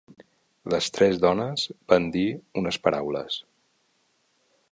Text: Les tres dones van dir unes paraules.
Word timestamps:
Les 0.73 0.87
tres 0.95 1.19
dones 1.25 1.65
van 1.93 2.09
dir 2.17 2.25
unes 2.63 2.81
paraules. 2.87 3.39